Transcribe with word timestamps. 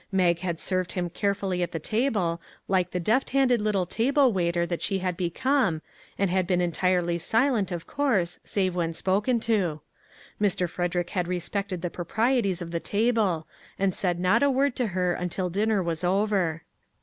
Mag 0.11 0.39
had 0.39 0.59
served 0.59 0.93
him 0.93 1.11
carefully 1.11 1.61
at 1.61 1.73
the 1.73 1.77
table 1.77 2.41
like 2.67 2.89
the 2.89 2.99
deft 2.99 3.29
handed 3.29 3.61
little 3.61 3.85
table 3.85 4.33
waiter 4.33 4.65
that 4.65 4.81
she 4.81 4.97
had 4.97 5.15
become, 5.15 5.83
and 6.17 6.31
had 6.31 6.47
been 6.47 6.59
entirely 6.59 7.19
silent 7.19 7.71
of 7.71 7.85
course, 7.85 8.39
save 8.43 8.73
when 8.73 8.93
spoken 8.93 9.39
to. 9.41 9.79
Mr. 10.41 10.67
Frederick 10.67 11.11
had 11.11 11.27
respected 11.27 11.83
the 11.83 11.91
proprieties 11.91 12.63
of 12.63 12.71
the 12.71 12.79
table 12.79 13.45
and 13.77 13.93
said 13.93 14.19
not 14.19 14.41
a 14.41 14.49
word 14.49 14.75
to 14.75 14.87
her 14.87 15.13
until 15.13 15.51
dinner 15.51 15.83
was 15.83 16.03
over. 16.03 16.63